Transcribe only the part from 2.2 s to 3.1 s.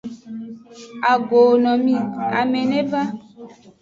ame ne va.